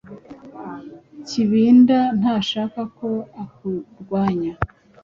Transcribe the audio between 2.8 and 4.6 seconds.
ko akurwanya.